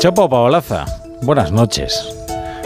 Chopo 0.00 0.30
Paolaza, 0.30 0.86
buenas 1.20 1.52
noches. 1.52 2.16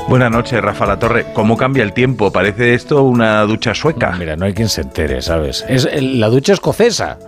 Buenas 0.09 0.31
noches, 0.31 0.63
Rafa 0.63 0.87
La 0.87 1.01
Torre. 1.01 1.27
¿Cómo 1.35 1.57
cambia 1.57 1.83
el 1.83 1.93
tiempo? 1.93 2.31
Parece 2.31 2.75
esto 2.75 3.03
una 3.03 3.43
ducha 3.43 3.75
sueca. 3.75 4.15
Mira, 4.17 4.37
no 4.37 4.45
hay 4.47 4.55
quien 4.55 4.69
se 4.69 4.83
entere, 4.83 5.21
¿sabes? 5.21 5.65
Es 5.69 5.89
la 6.01 6.29
ducha 6.29 6.53
escocesa. 6.53 7.19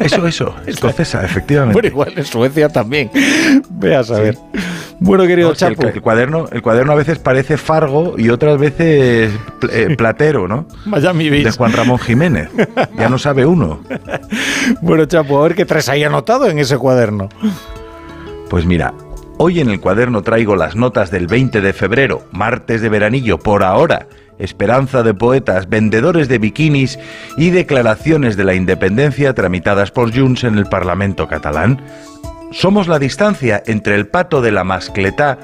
Eso, 0.00 0.26
eso, 0.26 0.54
escocesa, 0.66 1.22
efectivamente. 1.22 1.74
Bueno, 1.74 1.88
igual 1.88 2.14
en 2.16 2.24
Suecia 2.24 2.70
también. 2.70 3.10
Ve 3.68 3.94
a 3.94 4.04
saber. 4.04 4.38
Bueno, 5.00 5.26
querido 5.26 5.52
Chapo. 5.54 5.86
el, 5.86 6.00
cuaderno, 6.00 6.46
el 6.50 6.62
cuaderno 6.62 6.92
a 6.92 6.96
veces 6.96 7.18
parece 7.18 7.58
Fargo 7.58 8.14
y 8.16 8.30
otras 8.30 8.56
veces 8.56 9.34
eh, 9.70 9.94
Platero, 9.98 10.48
¿no? 10.48 10.66
Miami 10.86 11.28
De 11.28 11.50
Juan 11.50 11.74
Ramón 11.74 11.98
Jiménez. 11.98 12.48
Ya 12.96 13.10
no 13.10 13.18
sabe 13.18 13.44
uno. 13.44 13.80
Bueno, 14.80 15.04
Chapo, 15.04 15.38
a 15.38 15.42
ver 15.42 15.54
qué 15.54 15.66
traes 15.66 15.90
ahí 15.90 16.04
anotado 16.04 16.48
en 16.48 16.58
ese 16.58 16.78
cuaderno. 16.78 17.28
Pues 18.48 18.64
mira, 18.64 18.94
Hoy 19.38 19.60
en 19.60 19.68
el 19.68 19.80
cuaderno 19.80 20.22
traigo 20.22 20.56
las 20.56 20.76
notas 20.76 21.10
del 21.10 21.26
20 21.26 21.60
de 21.60 21.74
febrero, 21.74 22.24
martes 22.32 22.80
de 22.80 22.88
veranillo, 22.88 23.38
por 23.38 23.64
ahora, 23.64 24.08
esperanza 24.38 25.02
de 25.02 25.12
poetas, 25.12 25.68
vendedores 25.68 26.28
de 26.28 26.38
bikinis 26.38 26.98
y 27.36 27.50
declaraciones 27.50 28.38
de 28.38 28.44
la 28.44 28.54
independencia 28.54 29.34
tramitadas 29.34 29.90
por 29.90 30.16
Junts 30.16 30.44
en 30.44 30.56
el 30.56 30.64
Parlamento 30.64 31.28
catalán. 31.28 31.82
Somos 32.50 32.88
la 32.88 32.98
distancia 32.98 33.62
entre 33.66 33.94
el 33.94 34.06
pato 34.06 34.40
de 34.40 34.52
la 34.52 34.64
Mascletá 34.64 35.38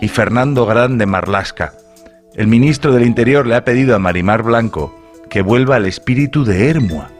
y 0.00 0.08
Fernando 0.08 0.64
Grande 0.64 1.04
Marlasca. 1.04 1.74
El 2.34 2.46
ministro 2.46 2.94
del 2.94 3.06
Interior 3.06 3.46
le 3.46 3.56
ha 3.56 3.64
pedido 3.64 3.94
a 3.94 3.98
Marimar 3.98 4.42
Blanco 4.42 4.98
que 5.28 5.42
vuelva 5.42 5.76
al 5.76 5.84
espíritu 5.84 6.46
de 6.46 6.70
Hermua. 6.70 7.10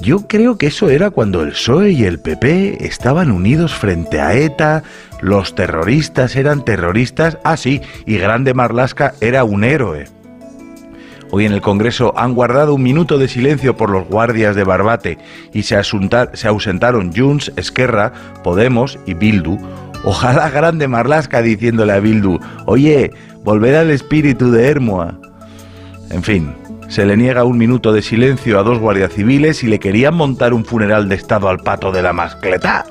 Yo 0.00 0.26
creo 0.26 0.56
que 0.56 0.68
eso 0.68 0.88
era 0.88 1.10
cuando 1.10 1.42
el 1.42 1.50
PSOE 1.50 1.90
y 1.90 2.04
el 2.04 2.20
PP 2.20 2.86
estaban 2.86 3.30
unidos 3.30 3.74
frente 3.74 4.18
a 4.18 4.34
ETA, 4.34 4.82
los 5.20 5.54
terroristas 5.54 6.36
eran 6.36 6.64
terroristas, 6.64 7.38
ah 7.44 7.56
sí, 7.56 7.80
y 8.06 8.16
Grande 8.18 8.54
Marlasca 8.54 9.14
era 9.20 9.44
un 9.44 9.64
héroe. 9.64 10.06
Hoy 11.32 11.46
en 11.46 11.52
el 11.52 11.60
Congreso 11.60 12.12
han 12.16 12.34
guardado 12.34 12.74
un 12.74 12.82
minuto 12.82 13.16
de 13.16 13.28
silencio 13.28 13.76
por 13.76 13.90
los 13.90 14.06
guardias 14.08 14.56
de 14.56 14.64
Barbate 14.64 15.18
y 15.52 15.62
se, 15.62 15.76
ausentaron 15.76 17.12
Junts, 17.14 17.52
Esquerra, 17.56 18.12
Podemos 18.42 18.98
y 19.06 19.14
Bildu. 19.14 19.56
Ojalá 20.02 20.50
Grande 20.50 20.88
Marlasca 20.88 21.40
diciéndole 21.40 21.92
a 21.92 22.00
Bildu, 22.00 22.40
oye, 22.66 23.12
volver 23.44 23.76
al 23.76 23.90
espíritu 23.90 24.50
de 24.50 24.68
Hermoa. 24.68 25.20
En 26.10 26.24
fin, 26.24 26.52
se 26.88 27.06
le 27.06 27.16
niega 27.16 27.44
un 27.44 27.58
minuto 27.58 27.92
de 27.92 28.02
silencio 28.02 28.58
a 28.58 28.64
dos 28.64 28.80
guardias 28.80 29.12
civiles 29.12 29.62
y 29.62 29.68
le 29.68 29.78
querían 29.78 30.16
montar 30.16 30.52
un 30.52 30.64
funeral 30.64 31.08
de 31.08 31.14
Estado 31.14 31.48
al 31.48 31.60
pato 31.60 31.92
de 31.92 32.02
la 32.02 32.12
mascleta. 32.12 32.86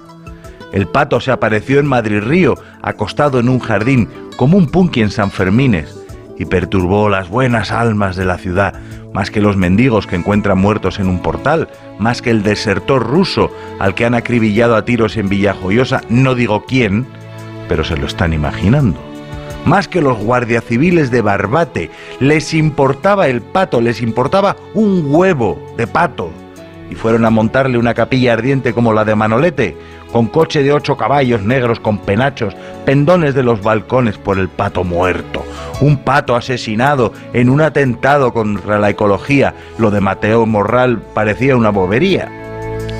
El 0.71 0.87
pato 0.87 1.19
se 1.19 1.31
apareció 1.31 1.79
en 1.79 1.87
Madrid 1.87 2.21
Río, 2.21 2.55
acostado 2.81 3.39
en 3.39 3.49
un 3.49 3.59
jardín, 3.59 4.09
como 4.37 4.57
un 4.57 4.67
punky 4.67 5.01
en 5.01 5.09
San 5.09 5.31
Fermines, 5.31 5.95
y 6.37 6.45
perturbó 6.45 7.09
las 7.09 7.29
buenas 7.29 7.71
almas 7.71 8.15
de 8.15 8.25
la 8.25 8.37
ciudad, 8.37 8.75
más 9.13 9.31
que 9.31 9.41
los 9.41 9.57
mendigos 9.57 10.05
que 10.05 10.15
encuentran 10.15 10.59
muertos 10.59 10.99
en 10.99 11.07
un 11.07 11.21
portal, 11.21 11.67
más 11.97 12.21
que 12.21 12.29
el 12.29 12.43
desertor 12.43 13.05
ruso 13.05 13.51
al 13.79 13.95
que 13.95 14.05
han 14.05 14.13
acribillado 14.13 14.75
a 14.75 14.85
tiros 14.85 15.17
en 15.17 15.29
Villajoyosa, 15.29 16.01
no 16.09 16.35
digo 16.35 16.65
quién, 16.65 17.07
pero 17.67 17.83
se 17.83 17.97
lo 17.97 18.05
están 18.05 18.33
imaginando 18.33 19.09
más 19.65 19.87
que 19.87 20.01
los 20.01 20.17
guardias 20.17 20.63
civiles 20.63 21.11
de 21.11 21.21
Barbate. 21.21 21.91
Les 22.19 22.53
importaba 22.53 23.27
el 23.27 23.41
pato, 23.41 23.81
les 23.81 24.01
importaba 24.01 24.55
un 24.73 25.05
huevo 25.07 25.73
de 25.77 25.85
pato. 25.85 26.31
Y 26.89 26.95
fueron 26.95 27.25
a 27.25 27.29
montarle 27.29 27.77
una 27.77 27.93
capilla 27.93 28.33
ardiente 28.33 28.73
como 28.73 28.93
la 28.93 29.05
de 29.05 29.15
Manolete, 29.15 29.77
con 30.11 30.27
coche 30.27 30.63
de 30.63 30.73
ocho 30.73 30.97
caballos 30.97 31.43
negros 31.43 31.79
con 31.79 31.99
penachos, 31.99 32.55
pendones 32.85 33.35
de 33.35 33.43
los 33.43 33.61
balcones 33.61 34.17
por 34.17 34.39
el 34.39 34.49
pato 34.49 34.83
muerto, 34.83 35.45
un 35.81 35.97
pato 35.97 36.35
asesinado 36.35 37.13
en 37.33 37.49
un 37.49 37.61
atentado 37.61 38.33
contra 38.33 38.79
la 38.79 38.89
ecología. 38.89 39.53
Lo 39.77 39.91
de 39.91 40.01
Mateo 40.01 40.45
Morral 40.45 40.99
parecía 41.13 41.55
una 41.55 41.69
bobería. 41.69 42.27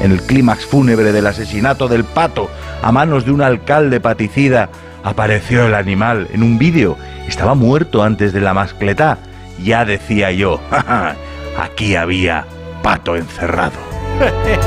En 0.01 0.11
el 0.11 0.21
clímax 0.21 0.65
fúnebre 0.65 1.11
del 1.11 1.27
asesinato 1.27 1.87
del 1.87 2.03
pato 2.03 2.49
a 2.81 2.91
manos 2.91 3.25
de 3.25 3.31
un 3.31 3.41
alcalde 3.41 3.99
paticida, 3.99 4.69
apareció 5.03 5.65
el 5.65 5.75
animal 5.75 6.27
en 6.31 6.43
un 6.43 6.57
vídeo. 6.57 6.97
Estaba 7.27 7.55
muerto 7.55 8.03
antes 8.03 8.33
de 8.33 8.41
la 8.41 8.53
mascleta. 8.53 9.17
Ya 9.63 9.83
decía 9.83 10.31
yo, 10.31 10.61
aquí 11.57 11.95
había 11.95 12.45
pato 12.81 13.17
encerrado. 13.17 13.88
Música 14.19 14.49
é. 14.49 14.59